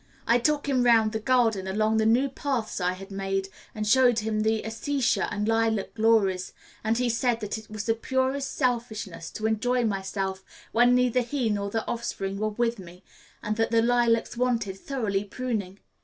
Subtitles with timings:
[0.25, 3.85] I took him round the garden along the new paths I had had made, and
[3.85, 8.51] showed him the acacia and lilac glories, and he said that it was the purest
[8.51, 13.03] selfishness to enjoy myself when neither he nor the offspring were with me,
[13.43, 15.77] and that the lilacs wanted thoroughly pruning.